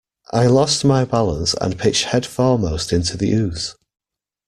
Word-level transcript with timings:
I 0.33 0.47
lost 0.47 0.83
my 0.83 1.05
balance 1.05 1.53
and 1.61 1.77
pitched 1.77 2.05
head 2.05 2.25
foremost 2.25 2.91
into 2.91 3.17
the 3.17 3.33
ooze. 3.33 3.75